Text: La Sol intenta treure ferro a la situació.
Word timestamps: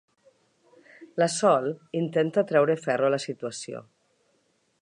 La 1.23 1.27
Sol 1.33 1.69
intenta 2.01 2.47
treure 2.53 2.79
ferro 2.89 3.11
a 3.11 3.15
la 3.17 3.23
situació. 3.31 3.87